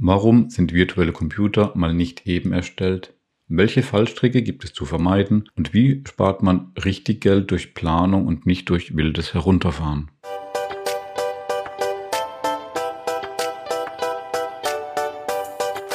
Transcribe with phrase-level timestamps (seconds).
[0.00, 3.14] Warum sind virtuelle Computer mal nicht eben erstellt?
[3.48, 5.50] Welche Fallstricke gibt es zu vermeiden?
[5.56, 10.12] Und wie spart man richtig Geld durch Planung und nicht durch wildes Herunterfahren?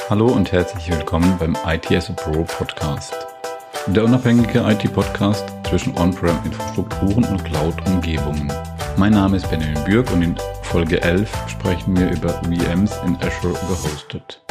[0.10, 3.16] Hallo und herzlich willkommen beim ITS Pro Podcast.
[3.88, 8.52] Der unabhängige IT-Podcast zwischen On-Prem-Infrastrukturen und Cloud-Umgebungen.
[8.96, 13.54] Mein Name ist Benjamin Bürg und in Folge 11 sprechen wir über VMs in Azure
[13.68, 14.41] gehostet.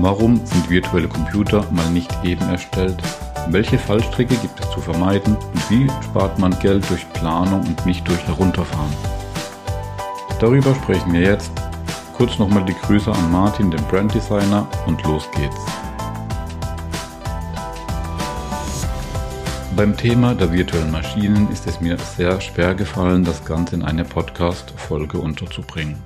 [0.00, 3.00] Warum sind virtuelle Computer mal nicht eben erstellt?
[3.48, 5.36] Welche Fallstricke gibt es zu vermeiden?
[5.36, 8.92] Und wie spart man Geld durch Planung und nicht durch Herunterfahren?
[10.40, 11.52] Darüber sprechen wir jetzt.
[12.16, 15.85] Kurz nochmal die Grüße an Martin, den Branddesigner, und los geht's.
[19.76, 24.04] Beim Thema der virtuellen Maschinen ist es mir sehr schwer gefallen, das Ganze in eine
[24.04, 25.98] Podcast-Folge unterzubringen.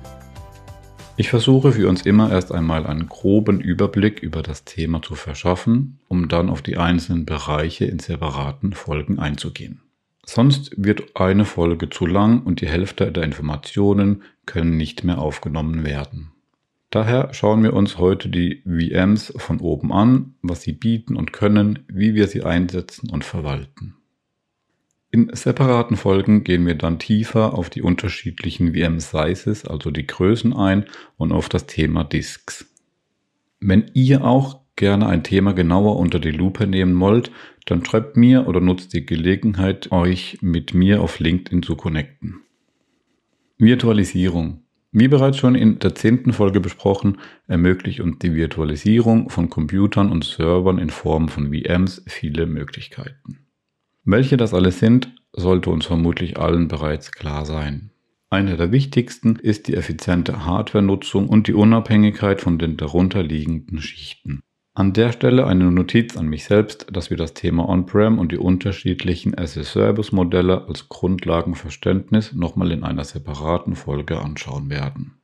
[1.15, 6.01] Ich versuche für uns immer erst einmal einen groben Überblick über das Thema zu verschaffen,
[6.09, 9.79] um dann auf die einzelnen Bereiche in separaten Folgen einzugehen.
[10.25, 15.85] Sonst wird eine Folge zu lang und die Hälfte der Informationen können nicht mehr aufgenommen
[15.85, 16.33] werden.
[16.91, 21.79] Daher schauen wir uns heute die VMs von oben an, was sie bieten und können,
[21.87, 23.95] wie wir sie einsetzen und verwalten.
[25.09, 30.85] In separaten Folgen gehen wir dann tiefer auf die unterschiedlichen VM-Sizes, also die Größen ein
[31.17, 32.65] und auf das Thema Disks.
[33.61, 37.31] Wenn ihr auch gerne ein Thema genauer unter die Lupe nehmen wollt,
[37.65, 42.41] dann schreibt mir oder nutzt die Gelegenheit, euch mit mir auf LinkedIn zu connecten.
[43.57, 44.60] Virtualisierung.
[44.93, 50.25] Wie bereits schon in der zehnten Folge besprochen, ermöglicht uns die Virtualisierung von Computern und
[50.25, 53.47] Servern in Form von VMs viele Möglichkeiten.
[54.03, 57.91] Welche das alles sind, sollte uns vermutlich allen bereits klar sein.
[58.29, 64.41] Eine der wichtigsten ist die effiziente Hardware-Nutzung und die Unabhängigkeit von den darunterliegenden Schichten.
[64.73, 68.37] An der Stelle eine Notiz an mich selbst, dass wir das Thema On-Prem und die
[68.37, 75.15] unterschiedlichen as-a-Service-Modelle als Grundlagenverständnis nochmal in einer separaten Folge anschauen werden.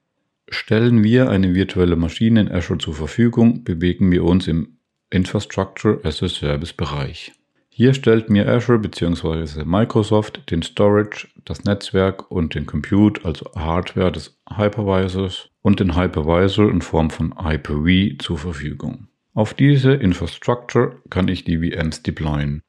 [0.49, 6.21] Stellen wir eine virtuelle Maschine in Azure zur Verfügung, bewegen wir uns im Infrastructure as
[6.21, 7.31] a Service Bereich.
[7.69, 9.63] Hier stellt mir Azure bzw.
[9.63, 16.69] Microsoft den Storage, das Netzwerk und den Compute, also Hardware des Hypervisors und den Hypervisor
[16.69, 19.06] in Form von Hyper-V zur Verfügung.
[19.37, 22.63] Auf diese Infrastructure kann ich die VMs deployen.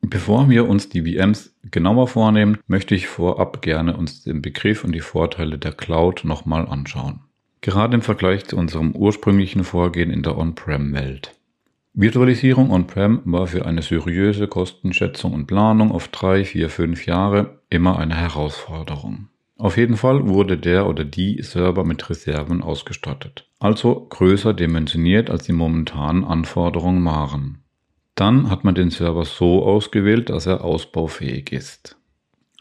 [0.00, 4.92] Bevor wir uns die VMs genauer vornehmen, möchte ich vorab gerne uns den Begriff und
[4.92, 7.22] die Vorteile der Cloud nochmal anschauen.
[7.62, 11.34] Gerade im Vergleich zu unserem ursprünglichen Vorgehen in der On-Prem-Welt.
[11.94, 17.98] Virtualisierung On-Prem war für eine seriöse Kostenschätzung und Planung auf drei, vier, fünf Jahre immer
[17.98, 19.30] eine Herausforderung.
[19.56, 25.44] Auf jeden Fall wurde der oder die Server mit Reserven ausgestattet, also größer dimensioniert als
[25.44, 27.62] die momentanen Anforderungen waren.
[28.16, 31.96] Dann hat man den Server so ausgewählt, dass er ausbaufähig ist.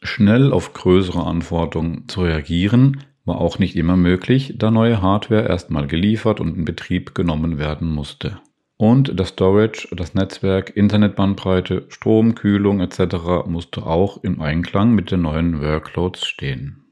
[0.04, 5.88] Schnell auf größere Anforderungen zu reagieren war auch nicht immer möglich, da neue Hardware erstmal
[5.88, 8.40] geliefert und in Betrieb genommen werden musste.
[8.78, 13.46] Und das Storage, das Netzwerk, Internetbandbreite, Strom, Kühlung etc.
[13.48, 16.83] musste auch im Einklang mit den neuen Workloads stehen.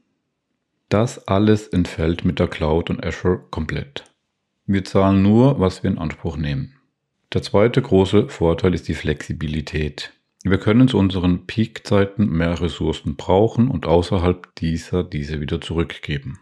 [0.92, 4.04] Das alles entfällt mit der Cloud und Azure komplett.
[4.66, 6.74] Wir zahlen nur, was wir in Anspruch nehmen.
[7.32, 10.12] Der zweite große Vorteil ist die Flexibilität.
[10.44, 16.40] Wir können zu unseren Peak-Zeiten mehr Ressourcen brauchen und außerhalb dieser diese wieder zurückgeben.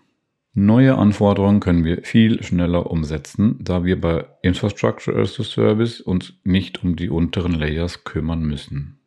[0.53, 6.33] Neue Anforderungen können wir viel schneller umsetzen, da wir bei Infrastructure as a Service uns
[6.43, 9.00] nicht um die unteren Layers kümmern müssen.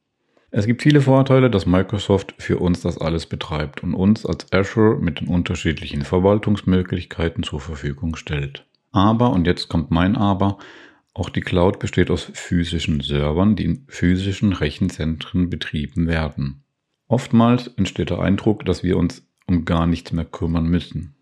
[0.56, 5.00] Es gibt viele Vorteile, dass Microsoft für uns das alles betreibt und uns als Azure
[5.00, 8.64] mit den unterschiedlichen Verwaltungsmöglichkeiten zur Verfügung stellt.
[8.92, 10.60] Aber, und jetzt kommt mein Aber,
[11.16, 16.62] auch die Cloud besteht aus physischen Servern, die in physischen Rechenzentren betrieben werden.
[17.08, 21.16] Oftmals entsteht der Eindruck, dass wir uns um gar nichts mehr kümmern müssen.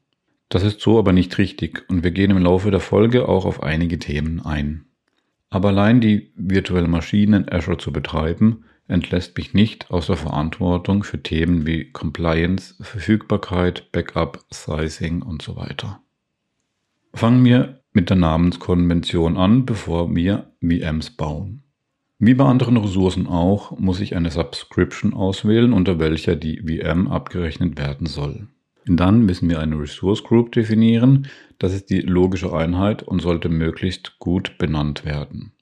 [0.49, 3.63] Das ist so aber nicht richtig und wir gehen im Laufe der Folge auch auf
[3.63, 4.87] einige Themen ein.
[5.49, 11.03] Aber allein die virtuelle Maschine in Azure zu betreiben, entlässt mich nicht aus der Verantwortung
[11.03, 16.01] für Themen wie Compliance, Verfügbarkeit, Backup, Sizing und so weiter.
[17.13, 21.63] Fangen wir mit der Namenskonvention an, bevor wir VMs bauen.
[22.19, 27.79] Wie bei anderen Ressourcen auch, muss ich eine Subscription auswählen, unter welcher die VM abgerechnet
[27.79, 28.47] werden soll.
[28.85, 31.27] Dann müssen wir eine Resource Group definieren.
[31.59, 35.53] Das ist die logische Einheit und sollte möglichst gut benannt werden.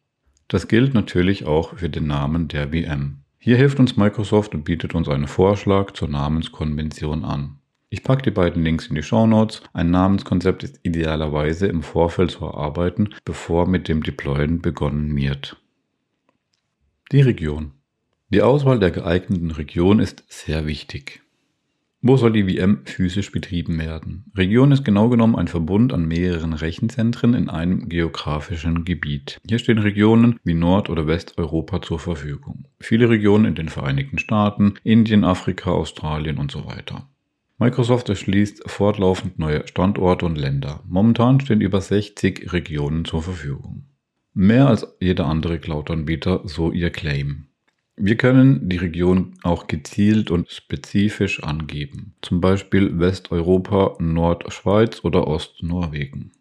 [0.50, 3.20] Das gilt natürlich auch für den Namen der VM.
[3.38, 7.60] Hier hilft uns Microsoft und bietet uns einen Vorschlag zur Namenskonvention an.
[7.92, 9.62] Ich packe die beiden Links in die Show Notes.
[9.74, 15.62] Ein Namenskonzept ist idealerweise im Vorfeld zu erarbeiten, bevor mit dem Deployen begonnen wird.
[17.12, 17.72] Die Region.
[18.30, 21.22] Die Auswahl der geeigneten Region ist sehr wichtig.
[22.02, 24.32] Wo soll die VM physisch betrieben werden?
[24.34, 29.42] Region ist genau genommen ein Verbund an mehreren Rechenzentren in einem geografischen Gebiet.
[29.46, 32.68] Hier stehen Regionen wie Nord- oder Westeuropa zur Verfügung.
[32.80, 37.10] Viele Regionen in den Vereinigten Staaten, Indien, Afrika, Australien und so weiter.
[37.58, 40.82] Microsoft erschließt fortlaufend neue Standorte und Länder.
[40.88, 43.84] Momentan stehen über 60 Regionen zur Verfügung.
[44.34, 47.49] Mehr als jeder andere Cloud-Anbieter, so ihr Claim.
[48.02, 56.32] Wir können die Region auch gezielt und spezifisch angeben, zum Beispiel Westeuropa, Nordschweiz oder Ostnorwegen.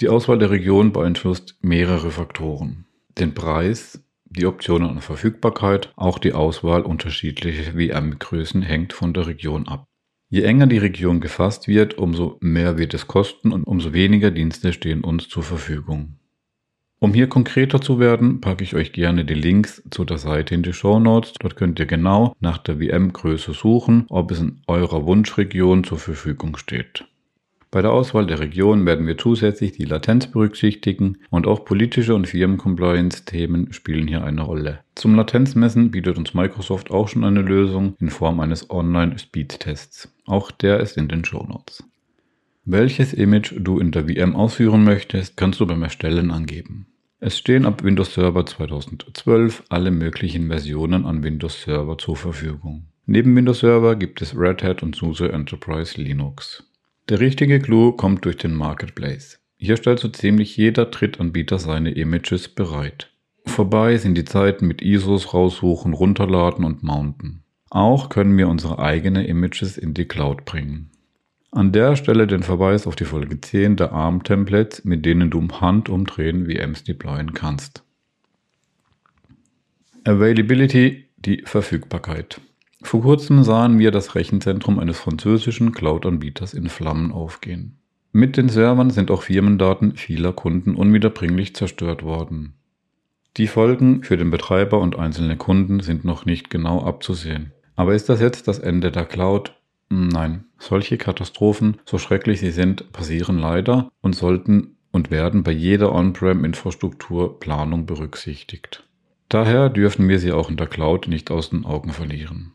[0.00, 2.84] Die Auswahl der Region beeinflusst mehrere Faktoren.
[3.18, 9.66] Den Preis, die Optionen und Verfügbarkeit, auch die Auswahl unterschiedlicher VM-Größen hängt von der Region
[9.66, 9.88] ab.
[10.28, 14.72] Je enger die Region gefasst wird, umso mehr wird es kosten und umso weniger Dienste
[14.72, 16.20] stehen uns zur Verfügung.
[17.04, 20.62] Um hier konkreter zu werden, packe ich euch gerne die Links zu der Seite in
[20.62, 21.34] die Show Notes.
[21.38, 26.56] Dort könnt ihr genau nach der VM-Größe suchen, ob es in eurer Wunschregion zur Verfügung
[26.56, 27.04] steht.
[27.70, 32.26] Bei der Auswahl der Region werden wir zusätzlich die Latenz berücksichtigen und auch politische und
[32.26, 34.78] Firmen-Compliance-Themen spielen hier eine Rolle.
[34.94, 40.10] Zum Latenzmessen bietet uns Microsoft auch schon eine Lösung in Form eines Online-Speed-Tests.
[40.24, 41.84] Auch der ist in den Show Notes.
[42.64, 46.86] Welches Image du in der VM ausführen möchtest, kannst du beim Erstellen angeben.
[47.26, 52.84] Es stehen ab Windows Server 2012 alle möglichen Versionen an Windows Server zur Verfügung.
[53.06, 56.64] Neben Windows Server gibt es Red Hat und SUSE Enterprise Linux.
[57.08, 59.40] Der richtige Clou kommt durch den Marketplace.
[59.56, 63.10] Hier stellt so ziemlich jeder Drittanbieter seine Images bereit.
[63.46, 67.42] Vorbei sind die Zeiten mit ISOs raussuchen, runterladen und mounten.
[67.70, 70.90] Auch können wir unsere eigenen Images in die Cloud bringen.
[71.54, 75.60] An der Stelle den Verweis auf die Folge 10 der ARM-Templates, mit denen du um
[75.60, 77.84] Handumdrehen VMs deployen kannst.
[80.02, 82.40] Availability, die Verfügbarkeit.
[82.82, 87.78] Vor kurzem sahen wir das Rechenzentrum eines französischen Cloud-Anbieters in Flammen aufgehen.
[88.10, 92.54] Mit den Servern sind auch Firmendaten vieler Kunden unwiederbringlich zerstört worden.
[93.36, 97.52] Die Folgen für den Betreiber und einzelne Kunden sind noch nicht genau abzusehen.
[97.76, 99.54] Aber ist das jetzt das Ende der Cloud?
[99.88, 105.92] Nein, solche Katastrophen, so schrecklich sie sind, passieren leider und sollten und werden bei jeder
[105.92, 108.84] On-Prem-Infrastrukturplanung berücksichtigt.
[109.28, 112.52] Daher dürfen wir sie auch in der Cloud nicht aus den Augen verlieren.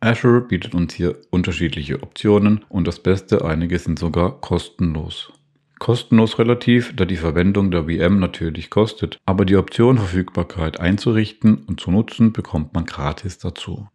[0.00, 5.32] Azure bietet uns hier unterschiedliche Optionen und das Beste, einige sind sogar kostenlos.
[5.78, 11.80] Kostenlos relativ, da die Verwendung der VM natürlich kostet, aber die Option Verfügbarkeit einzurichten und
[11.80, 13.88] zu nutzen bekommt man gratis dazu.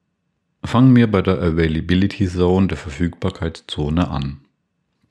[0.64, 4.42] Fangen wir bei der Availability Zone der Verfügbarkeitszone an.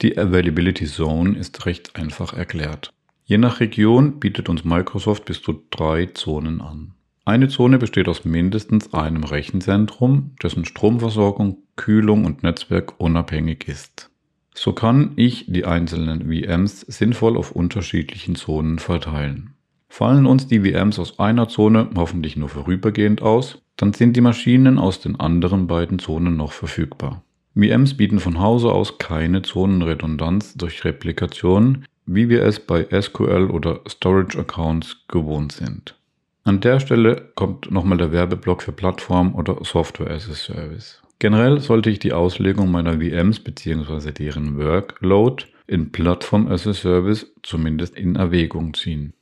[0.03, 2.93] Die Availability Zone ist recht einfach erklärt.
[3.25, 6.95] Je nach Region bietet uns Microsoft bis zu drei Zonen an.
[7.25, 14.11] Eine Zone besteht aus mindestens einem Rechenzentrum, dessen Stromversorgung, Kühlung und Netzwerk unabhängig ist.
[14.55, 19.55] So kann ich die einzelnen VMs sinnvoll auf unterschiedlichen Zonen verteilen.
[19.89, 24.79] Fallen uns die VMs aus einer Zone hoffentlich nur vorübergehend aus, dann sind die Maschinen
[24.79, 27.23] aus den anderen beiden Zonen noch verfügbar.
[27.55, 33.81] VMs bieten von Hause aus keine Zonenredundanz durch Replikation, wie wir es bei SQL oder
[33.89, 35.97] Storage Accounts gewohnt sind.
[36.45, 41.03] An der Stelle kommt nochmal der Werbeblock für Plattform oder Software as a Service.
[41.19, 44.13] Generell sollte ich die Auslegung meiner VMs bzw.
[44.13, 49.13] deren Workload in Plattform as a Service zumindest in Erwägung ziehen.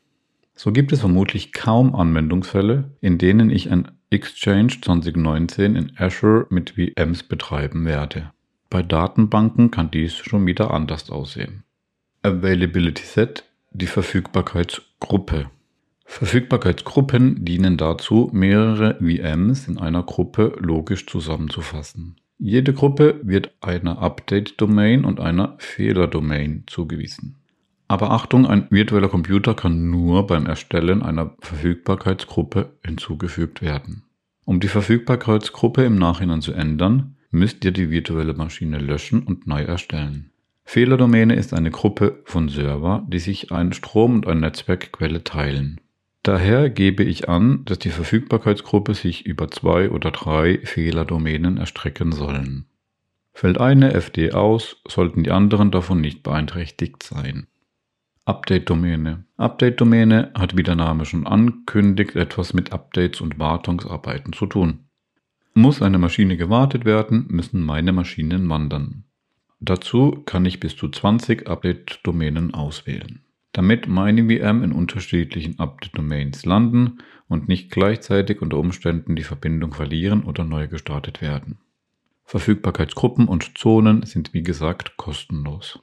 [0.59, 6.71] So gibt es vermutlich kaum Anwendungsfälle, in denen ich ein Exchange 2019 in Azure mit
[6.77, 8.33] VMs betreiben werde.
[8.71, 11.65] Bei Datenbanken kann dies schon wieder anders aussehen.
[12.23, 15.51] Availability Set, die Verfügbarkeitsgruppe.
[16.07, 22.17] Verfügbarkeitsgruppen dienen dazu, mehrere VMs in einer Gruppe logisch zusammenzufassen.
[22.39, 27.37] Jede Gruppe wird einer Update-Domain und einer Fehler-Domain zugewiesen.
[27.89, 34.03] Aber Achtung, ein virtueller Computer kann nur beim Erstellen einer Verfügbarkeitsgruppe hinzugefügt werden.
[34.45, 39.63] Um die Verfügbarkeitsgruppe im Nachhinein zu ändern, müsst ihr die virtuelle Maschine löschen und neu
[39.63, 40.31] erstellen.
[40.65, 45.81] Fehlerdomäne ist eine Gruppe von Server, die sich einen Strom und eine Netzwerkquelle teilen.
[46.25, 52.67] Daher gebe ich an, dass die Verfügbarkeitsgruppe sich über zwei oder drei Fehlerdomänen erstrecken sollen.
[53.33, 57.47] Fällt eine FD aus, sollten die anderen davon nicht beeinträchtigt sein.
[58.27, 59.25] Update-Domäne.
[59.37, 64.81] Update-Domäne hat, wie der Name schon ankündigt, etwas mit Updates und Wartungsarbeiten zu tun.
[65.55, 69.05] Muss eine Maschine gewartet werden, müssen meine Maschinen wandern.
[69.61, 73.21] Dazu kann ich bis zu 20 Update-Domänen auswählen,
[73.53, 80.25] damit meine VM in unterschiedlichen Update-Domains landen und nicht gleichzeitig unter Umständen die Verbindung verlieren
[80.25, 81.59] oder neu gestartet werden.
[82.25, 85.79] Verfügbarkeitsgruppen und Zonen sind wie gesagt kostenlos.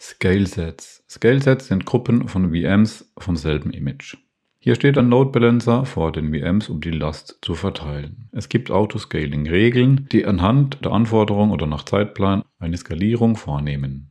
[0.00, 1.04] Scalesets.
[1.10, 4.16] Scalesets sind Gruppen von VMs vom selben Image.
[4.58, 8.28] Hier steht ein Load Balancer vor den VMs, um die Last zu verteilen.
[8.32, 14.10] Es gibt Autoscaling-Regeln, die anhand der Anforderung oder nach Zeitplan eine Skalierung vornehmen.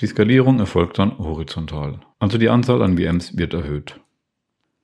[0.00, 4.00] Die Skalierung erfolgt dann horizontal, also die Anzahl an VMs wird erhöht.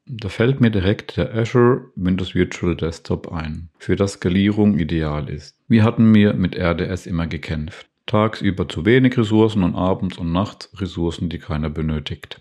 [0.04, 5.58] Da fällt mir direkt der Azure Windows Virtual Desktop ein, für das Skalierung ideal ist.
[5.66, 7.88] Wir hatten mir mit RDS immer gekämpft.
[8.06, 12.40] Tagsüber zu wenig Ressourcen und abends und nachts Ressourcen, die keiner benötigt.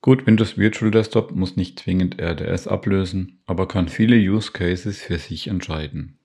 [0.00, 5.18] Gut, Windows Virtual Desktop muss nicht zwingend RDS ablösen, aber kann viele Use Cases für
[5.18, 6.18] sich entscheiden.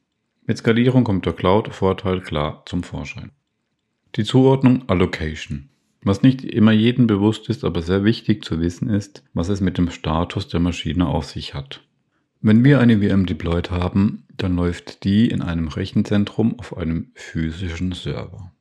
[0.46, 3.32] Mit Skalierung kommt der Cloud-Vorteil klar zum Vorschein.
[4.16, 5.70] Die Zuordnung Allocation.
[6.02, 9.78] Was nicht immer jedem bewusst ist, aber sehr wichtig zu wissen ist, was es mit
[9.78, 11.84] dem Status der Maschine auf sich hat.
[12.42, 17.92] Wenn wir eine VM deployed haben, dann läuft die in einem Rechenzentrum auf einem physischen
[17.92, 18.52] Server.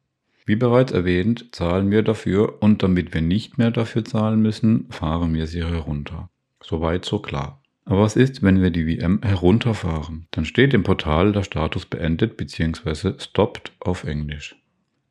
[0.49, 5.35] Wie bereits erwähnt, zahlen wir dafür und damit wir nicht mehr dafür zahlen müssen, fahren
[5.35, 6.31] wir sie herunter.
[6.65, 7.63] Soweit so klar.
[7.85, 10.27] Aber was ist, wenn wir die VM herunterfahren?
[10.31, 13.19] Dann steht im Portal der Status beendet bzw.
[13.19, 14.57] stopped auf Englisch.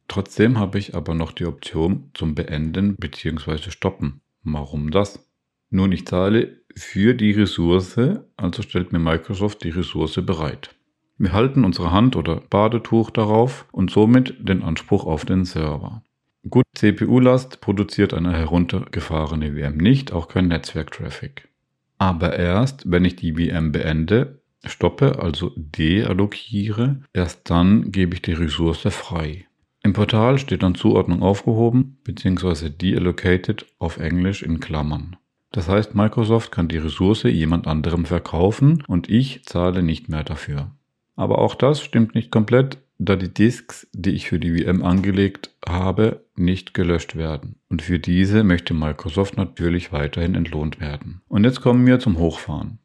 [0.08, 3.70] Trotzdem habe ich aber noch die Option zum Beenden bzw.
[3.70, 4.22] Stoppen.
[4.42, 5.24] Warum das?
[5.70, 8.00] Nun, ich zahle für die Ressource,
[8.38, 10.74] also stellt mir Microsoft die Ressource bereit.
[11.18, 16.04] Wir halten unsere Hand oder Badetuch darauf und somit den Anspruch auf den Server.
[16.48, 21.50] Gut, CPU-Last produziert eine heruntergefahrene VM nicht, auch kein Netzwerktraffic.
[21.98, 28.34] Aber erst, wenn ich die VM beende, stoppe, also deallokiere, erst dann gebe ich die
[28.34, 29.46] Ressource frei.
[29.84, 32.70] Im Portal steht dann Zuordnung aufgehoben bzw.
[32.70, 35.16] deallocated auf Englisch in Klammern.
[35.52, 40.72] Das heißt, Microsoft kann die Ressource jemand anderem verkaufen und ich zahle nicht mehr dafür.
[41.18, 45.52] Aber auch das stimmt nicht komplett, da die Disks, die ich für die VM angelegt
[45.68, 47.56] habe, nicht gelöscht werden.
[47.70, 51.22] Und für diese möchte Microsoft natürlich weiterhin entlohnt werden.
[51.28, 52.80] Und jetzt kommen wir zum Hochfahren.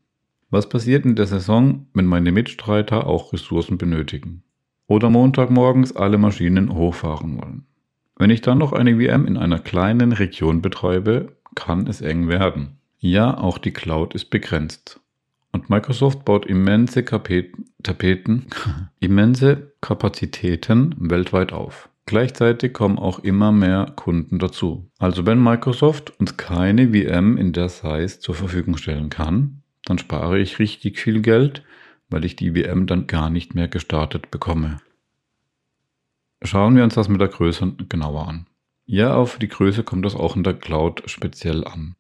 [0.51, 4.43] Was passiert in der Saison, wenn meine Mitstreiter auch Ressourcen benötigen?
[4.87, 7.67] Oder Montagmorgens alle Maschinen hochfahren wollen?
[8.17, 12.79] Wenn ich dann noch eine VM in einer kleinen Region betreibe, kann es eng werden.
[12.99, 15.02] Ja, auch die Cloud ist begrenzt.
[15.53, 18.47] Und Microsoft baut immense Kapeten, Tapeten,
[19.01, 21.91] immense Kapazitäten weltweit auf.
[22.07, 24.91] Gleichzeitig kommen auch immer mehr Kunden dazu.
[24.99, 30.39] Also wenn Microsoft uns keine VM in der Size zur Verfügung stellen kann, dann spare
[30.39, 31.63] ich richtig viel Geld,
[32.09, 34.79] weil ich die VM dann gar nicht mehr gestartet bekomme.
[36.43, 38.47] Schauen wir uns das mit der Größe genauer an.
[38.85, 41.95] Ja, auf die Größe kommt das auch in der Cloud speziell an.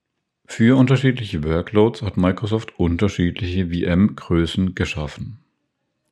[0.55, 5.39] Für unterschiedliche Workloads hat Microsoft unterschiedliche VM-Größen geschaffen.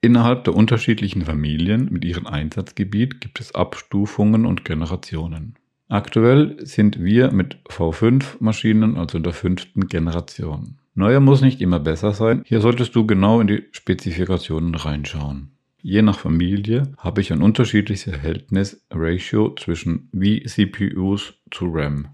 [0.01, 5.57] Innerhalb der unterschiedlichen Familien mit ihrem Einsatzgebiet gibt es Abstufungen und Generationen.
[5.91, 10.79] Aktuell sind wir mit V5-Maschinen, also der fünften Generation.
[10.95, 15.51] Neuer muss nicht immer besser sein, hier solltest du genau in die Spezifikationen reinschauen.
[15.83, 22.09] Je nach Familie habe ich ein unterschiedliches Verhältnis Ratio zwischen vCPUs zu RAM.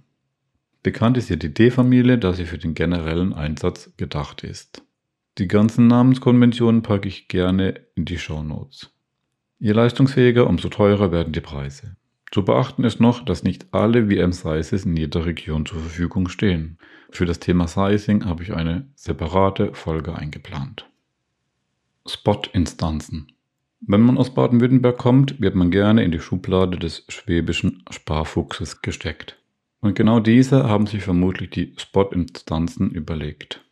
[0.86, 4.84] Bekannt ist hier die D-Familie, da sie für den generellen Einsatz gedacht ist.
[5.36, 8.92] Die ganzen Namenskonventionen packe ich gerne in die Show Notes.
[9.58, 11.96] Je leistungsfähiger, umso teurer werden die Preise.
[12.30, 16.78] Zu beachten ist noch, dass nicht alle VM-Sizes in jeder Region zur Verfügung stehen.
[17.10, 20.88] Für das Thema Sizing habe ich eine separate Folge eingeplant.
[22.06, 23.32] Spot-Instanzen.
[23.80, 29.36] Wenn man aus Baden-Württemberg kommt, wird man gerne in die Schublade des schwäbischen Sparfuchses gesteckt.
[29.86, 33.64] Und genau diese haben sich vermutlich die Spot-Instanzen überlegt.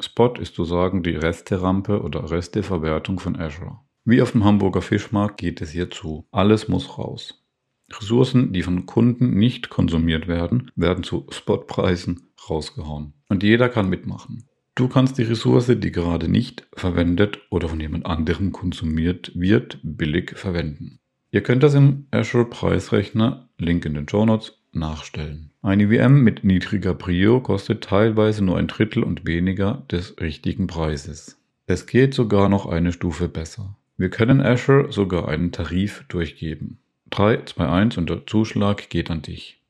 [0.00, 3.78] Spot ist sozusagen die Resterampe oder Resteverwertung von Azure.
[4.04, 6.26] Wie auf dem Hamburger Fischmarkt geht es hier zu.
[6.32, 7.46] Alles muss raus.
[7.88, 13.12] Ressourcen, die von Kunden nicht konsumiert werden, werden zu Spotpreisen rausgehauen.
[13.28, 14.48] Und jeder kann mitmachen.
[14.74, 20.36] Du kannst die Ressource, die gerade nicht verwendet oder von jemand anderem konsumiert wird, billig
[20.36, 20.98] verwenden.
[21.30, 25.50] Ihr könnt das im Azure Preisrechner, Link in den Show Notes, nachstellen.
[25.62, 31.38] Eine VM mit niedriger Prio kostet teilweise nur ein Drittel und weniger des richtigen Preises.
[31.66, 33.76] Es geht sogar noch eine Stufe besser.
[33.96, 36.78] Wir können Azure sogar einen Tarif durchgeben.
[37.10, 39.60] 321 und der Zuschlag geht an dich.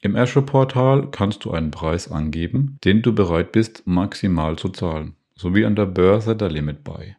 [0.00, 5.64] Im Azure-Portal kannst du einen Preis angeben, den du bereit bist maximal zu zahlen, sowie
[5.64, 7.16] an der Börse der Limit bei.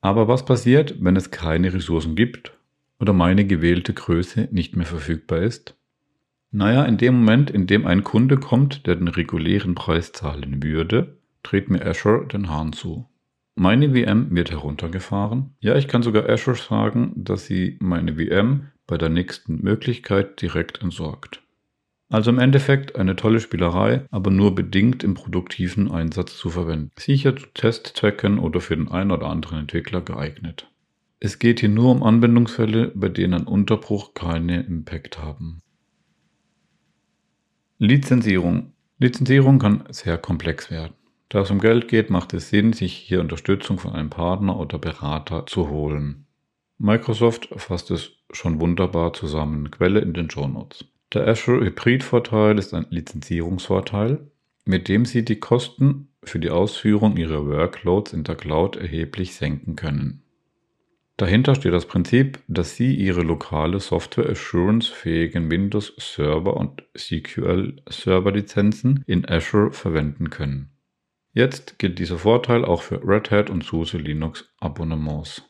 [0.00, 2.52] Aber was passiert, wenn es keine Ressourcen gibt
[2.98, 5.76] oder meine gewählte Größe nicht mehr verfügbar ist?
[6.52, 11.16] Naja, in dem Moment, in dem ein Kunde kommt, der den regulären Preis zahlen würde,
[11.42, 13.08] dreht mir Azure den Hahn zu.
[13.54, 15.54] Meine VM wird heruntergefahren.
[15.60, 20.82] Ja, ich kann sogar Azure sagen, dass sie meine VM bei der nächsten Möglichkeit direkt
[20.82, 21.42] entsorgt.
[22.10, 26.90] Also im Endeffekt eine tolle Spielerei, aber nur bedingt im produktiven Einsatz zu verwenden.
[26.98, 30.70] Sicher zu Testzwecken oder für den einen oder anderen Entwickler geeignet.
[31.20, 35.61] Es geht hier nur um Anwendungsfälle, bei denen ein Unterbruch keine Impact haben.
[37.84, 38.74] Lizenzierung.
[38.98, 40.92] Lizenzierung kann sehr komplex werden.
[41.28, 44.78] Da es um Geld geht, macht es Sinn, sich hier Unterstützung von einem Partner oder
[44.78, 46.26] Berater zu holen.
[46.78, 49.72] Microsoft fasst es schon wunderbar zusammen.
[49.72, 50.84] Quelle in den Show Notes.
[51.12, 54.30] Der Azure Hybrid-Vorteil ist ein Lizenzierungsvorteil,
[54.64, 59.74] mit dem Sie die Kosten für die Ausführung Ihrer Workloads in der Cloud erheblich senken
[59.74, 60.22] können.
[61.22, 68.32] Dahinter steht das Prinzip, dass Sie Ihre lokale Software Assurance-fähigen Windows Server und SQL Server
[68.32, 70.72] Lizenzen in Azure verwenden können.
[71.32, 75.48] Jetzt gilt dieser Vorteil auch für Red Hat und SUSE Linux Abonnements.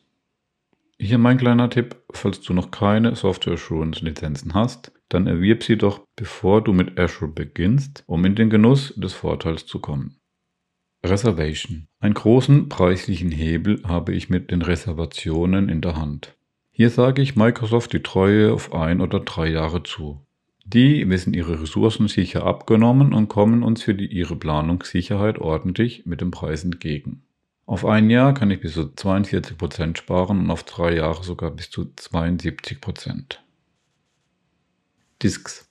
[0.99, 5.79] Hier mein kleiner Tipp, falls du noch keine Software Assurance Lizenzen hast, dann erwirb sie
[5.79, 10.19] doch, bevor du mit Azure beginnst, um in den Genuss des Vorteils zu kommen.
[11.05, 11.87] Reservation.
[11.99, 16.35] Einen großen preislichen Hebel habe ich mit den Reservationen in der Hand.
[16.71, 20.25] Hier sage ich Microsoft die Treue auf ein oder drei Jahre zu.
[20.65, 26.21] Die wissen ihre Ressourcen sicher abgenommen und kommen uns für die, ihre Planungssicherheit ordentlich mit
[26.21, 27.23] dem Preis entgegen.
[27.65, 31.69] Auf ein Jahr kann ich bis zu 42% sparen und auf drei Jahre sogar bis
[31.69, 33.37] zu 72%.
[35.21, 35.69] Disks.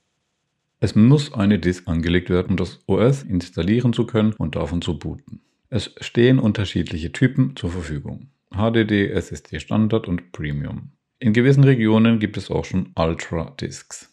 [0.83, 4.99] Es muss eine Disk angelegt werden, um das OS installieren zu können und davon zu
[4.99, 5.41] booten.
[5.71, 8.31] Es stehen unterschiedliche Typen zur Verfügung.
[8.51, 10.91] HDD, SSD Standard und Premium.
[11.21, 14.13] In gewissen Regionen gibt es auch schon Ultra-Disks.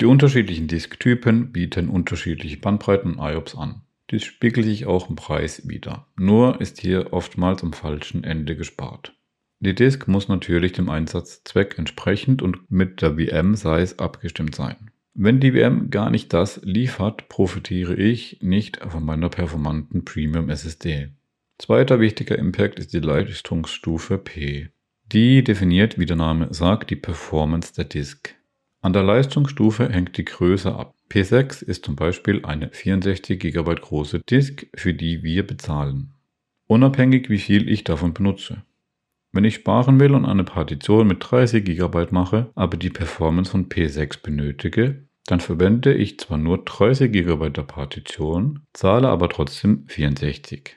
[0.00, 3.82] Die unterschiedlichen Disktypen bieten unterschiedliche Bandbreiten und IOPS an.
[4.10, 6.06] Dies spiegelt sich auch im Preis wider.
[6.16, 9.14] Nur ist hier oftmals am falschen Ende gespart.
[9.58, 14.89] Die Disk muss natürlich dem Einsatzzweck entsprechend und mit der VM-Size abgestimmt sein.
[15.14, 21.10] Wenn die VM gar nicht das liefert, profitiere ich nicht von meiner performanten Premium SSD.
[21.58, 24.70] Zweiter wichtiger Impact ist die Leistungsstufe P.
[25.12, 28.36] Die definiert, wie der Name sagt, die Performance der Disk.
[28.80, 30.94] An der Leistungsstufe hängt die Größe ab.
[31.10, 36.14] P6 ist zum Beispiel eine 64 GB große Disk, für die wir bezahlen.
[36.66, 38.62] Unabhängig wie viel ich davon benutze.
[39.32, 43.68] Wenn ich sparen will und eine Partition mit 30 GB mache, aber die Performance von
[43.68, 50.76] P6 benötige, dann verwende ich zwar nur 30 GB der Partition, zahle aber trotzdem 64.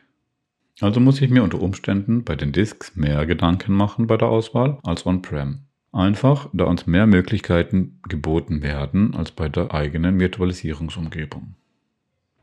[0.81, 4.79] Also muss ich mir unter Umständen bei den Disks mehr Gedanken machen bei der Auswahl
[4.83, 5.65] als on-prem.
[5.91, 11.55] Einfach, da uns mehr Möglichkeiten geboten werden als bei der eigenen Virtualisierungsumgebung.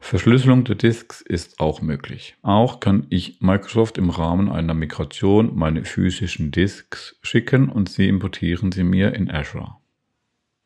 [0.00, 2.34] Verschlüsselung der Disks ist auch möglich.
[2.42, 8.72] Auch kann ich Microsoft im Rahmen einer Migration meine physischen Disks schicken und sie importieren
[8.72, 9.76] sie mir in Azure.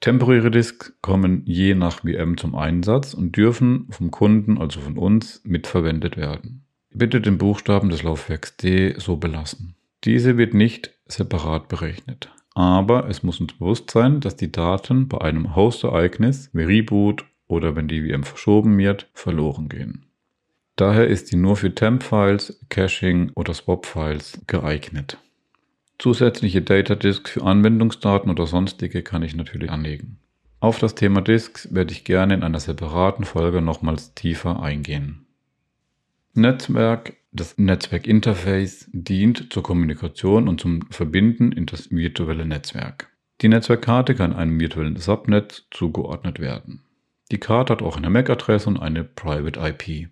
[0.01, 5.43] Temporäre Disks kommen je nach VM zum Einsatz und dürfen vom Kunden, also von uns,
[5.45, 6.65] mitverwendet werden.
[6.91, 9.75] Bitte den Buchstaben des Laufwerks D so belassen.
[10.05, 12.31] Diese wird nicht separat berechnet.
[12.55, 17.77] Aber es muss uns bewusst sein, dass die Daten bei einem Host-Ereignis wie Reboot oder
[17.77, 20.07] wenn die VM verschoben wird, verloren gehen.
[20.77, 25.19] Daher ist sie nur für Temp-Files, Caching oder Swap-Files geeignet.
[25.99, 30.19] Zusätzliche Data Disks für Anwendungsdaten oder sonstige kann ich natürlich anlegen.
[30.59, 35.27] Auf das Thema Disks werde ich gerne in einer separaten Folge nochmals tiefer eingehen.
[36.35, 37.15] Netzwerk.
[37.37, 43.11] Das Netzwerkinterface dient zur Kommunikation und zum Verbinden in das virtuelle Netzwerk.
[43.41, 46.84] Die Netzwerkkarte kann einem virtuellen Subnet zugeordnet werden.
[47.35, 50.09] Die Karte hat auch eine MAC-Adresse und eine Private IP.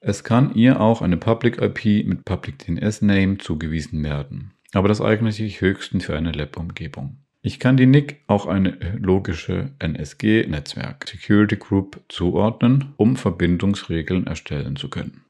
[0.00, 5.00] Es kann ihr auch eine Public IP mit Public DNS Name zugewiesen werden, aber das
[5.00, 7.16] eignet sich höchstens für eine Lab-Umgebung.
[7.40, 14.90] Ich kann die NIC auch eine logische NSG-Netzwerk Security Group zuordnen, um Verbindungsregeln erstellen zu
[14.90, 15.24] können.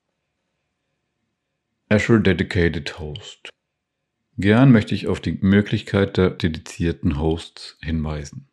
[1.89, 3.51] Azure Dedicated Host.
[4.39, 8.49] Gern möchte ich auf die Möglichkeit der dedizierten Hosts hinweisen.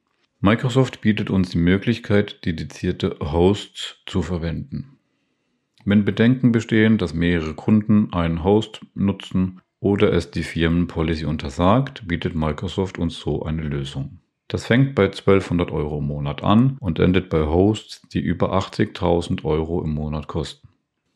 [0.45, 4.99] Microsoft bietet uns die Möglichkeit, dedizierte Hosts zu verwenden.
[5.85, 12.35] Wenn Bedenken bestehen, dass mehrere Kunden einen Host nutzen oder es die Firmenpolicy untersagt, bietet
[12.35, 14.19] Microsoft uns so eine Lösung.
[14.47, 19.45] Das fängt bei 1200 Euro im Monat an und endet bei Hosts, die über 80.000
[19.45, 20.69] Euro im Monat kosten.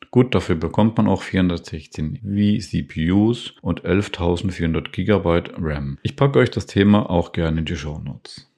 [0.09, 5.99] Gut, dafür bekommt man auch 416 vCPUs und 11.400 GB RAM.
[6.01, 8.48] Ich packe euch das Thema auch gerne in die Show Notes.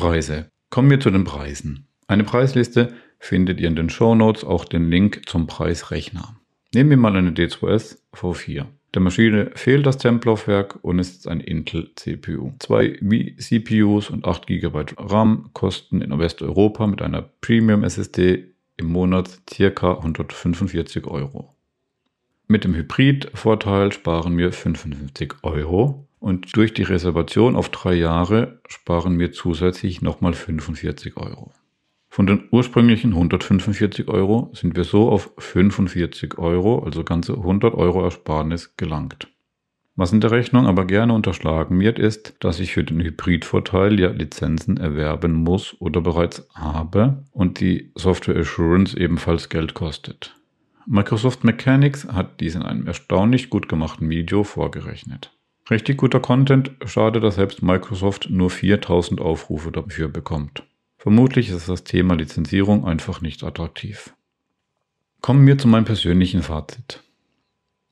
[0.00, 0.50] Preise.
[0.70, 1.86] Kommen wir zu den Preisen.
[2.06, 6.36] Eine Preisliste findet ihr in den Show Notes auch den Link zum Preisrechner.
[6.72, 8.64] Nehmen wir mal eine D2S V4.
[8.94, 12.52] Der Maschine fehlt das Templaufwerk und ist ein Intel CPU.
[12.60, 19.42] Zwei vCPUs und 8 GB RAM kosten in Westeuropa mit einer Premium SSD im Monat
[19.44, 19.98] ca.
[19.98, 21.54] 145 Euro.
[22.48, 29.18] Mit dem Hybrid-Vorteil sparen wir 55 Euro und durch die Reservation auf drei Jahre sparen
[29.18, 31.52] wir zusätzlich nochmal 45 Euro.
[32.08, 38.02] Von den ursprünglichen 145 Euro sind wir so auf 45 Euro, also ganze 100 Euro
[38.04, 39.28] Ersparnis gelangt.
[39.96, 44.08] Was in der Rechnung aber gerne unterschlagen wird, ist, dass ich für den Hybridvorteil ja
[44.10, 50.36] Lizenzen erwerben muss oder bereits habe und die Software Assurance ebenfalls Geld kostet.
[50.86, 55.32] Microsoft Mechanics hat dies in einem erstaunlich gut gemachten Video vorgerechnet.
[55.68, 60.64] Richtig guter Content, schade, dass selbst Microsoft nur 4000 Aufrufe dafür bekommt.
[60.96, 64.14] Vermutlich ist das Thema Lizenzierung einfach nicht attraktiv.
[65.20, 67.02] Kommen wir zu meinem persönlichen Fazit.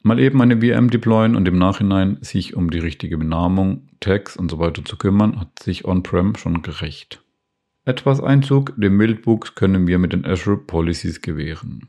[0.03, 4.51] Mal eben eine VM deployen und im Nachhinein sich um die richtige Benamung, Tags und
[4.51, 7.23] so weiter zu kümmern, hat sich On-Prem schon gerecht.
[7.85, 11.89] Etwas Einzug dem Wildwuchs können wir mit den Azure Policies gewähren.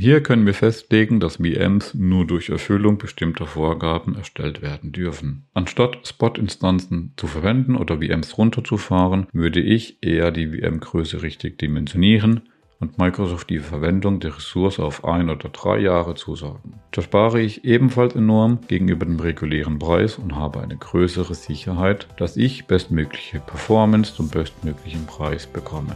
[0.00, 5.44] Hier können wir festlegen, dass VMs nur durch Erfüllung bestimmter Vorgaben erstellt werden dürfen.
[5.52, 12.96] Anstatt Spot-Instanzen zu verwenden oder VMs runterzufahren, würde ich eher die VM-Größe richtig dimensionieren und
[12.96, 16.80] Microsoft die Verwendung der Ressource auf ein oder drei Jahre zusagen.
[16.92, 22.38] Da spare ich ebenfalls enorm gegenüber dem regulären Preis und habe eine größere Sicherheit, dass
[22.38, 25.94] ich bestmögliche Performance zum bestmöglichen Preis bekomme.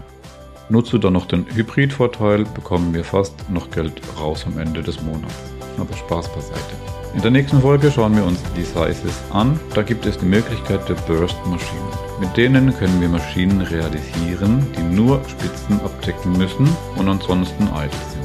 [0.70, 5.34] Nutze dann noch den Hybrid-Vorteil, bekommen wir fast noch Geld raus am Ende des Monats.
[5.78, 6.74] Aber Spaß beiseite.
[7.14, 9.60] In der nächsten Folge schauen wir uns die Sizes an.
[9.74, 12.04] Da gibt es die Möglichkeit der Burst-Maschinen.
[12.18, 18.24] Mit denen können wir Maschinen realisieren, die nur Spitzen abdecken müssen und ansonsten eitel sind.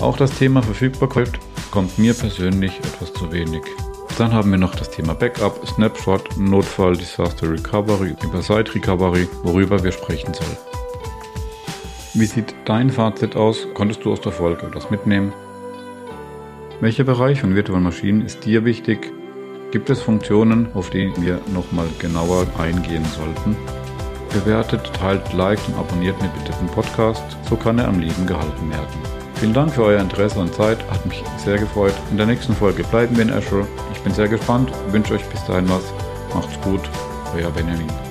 [0.00, 1.32] Auch das Thema Verfügbarkeit
[1.70, 3.62] kommt mir persönlich etwas zu wenig.
[4.18, 9.82] Dann haben wir noch das Thema Backup, Snapshot, Notfall, Disaster Recovery, über Site Recovery, worüber
[9.84, 10.56] wir sprechen sollen.
[12.18, 13.66] Wie sieht dein Fazit aus?
[13.74, 15.34] Konntest du aus der Folge etwas mitnehmen?
[16.80, 19.12] Welcher Bereich von virtuellen Maschinen ist dir wichtig?
[19.70, 23.54] Gibt es Funktionen, auf die wir nochmal genauer eingehen sollten?
[24.32, 28.70] Bewertet, teilt, liked und abonniert mir bitte den Podcast, so kann er am Leben gehalten
[28.70, 29.00] werden.
[29.34, 31.94] Vielen Dank für euer Interesse und Zeit, hat mich sehr gefreut.
[32.10, 33.66] In der nächsten Folge bleiben wir in Azure.
[33.92, 35.92] Ich bin sehr gespannt, wünsche euch bis dahin was.
[36.32, 36.80] Macht's gut,
[37.34, 38.05] euer Benjamin.